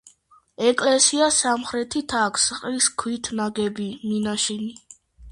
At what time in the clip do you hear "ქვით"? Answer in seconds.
3.03-3.29